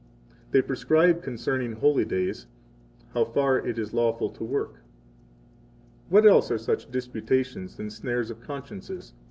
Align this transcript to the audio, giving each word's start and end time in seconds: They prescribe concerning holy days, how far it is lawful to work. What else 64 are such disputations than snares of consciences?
They 0.49 0.63
prescribe 0.63 1.21
concerning 1.21 1.73
holy 1.73 2.05
days, 2.05 2.47
how 3.13 3.23
far 3.23 3.59
it 3.59 3.77
is 3.77 3.93
lawful 3.93 4.31
to 4.31 4.43
work. 4.43 4.79
What 6.09 6.25
else 6.25 6.47
64 6.47 6.55
are 6.55 6.59
such 6.79 6.91
disputations 6.91 7.75
than 7.77 7.91
snares 7.91 8.31
of 8.31 8.41
consciences? 8.41 9.13